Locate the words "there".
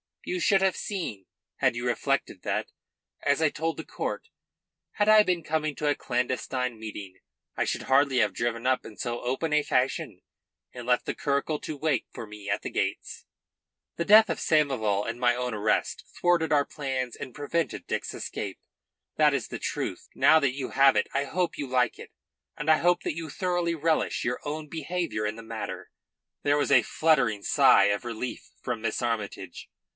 26.43-26.57